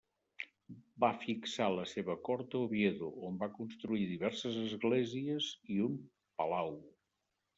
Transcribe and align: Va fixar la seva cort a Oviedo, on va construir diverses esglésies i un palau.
Va 1.03 1.09
fixar 1.23 1.67
la 1.79 1.83
seva 1.89 2.15
cort 2.29 2.55
a 2.59 2.61
Oviedo, 2.69 3.09
on 3.27 3.37
va 3.45 3.51
construir 3.59 4.07
diverses 4.13 4.59
esglésies 4.63 5.51
i 5.77 5.81
un 5.89 6.01
palau. 6.41 6.75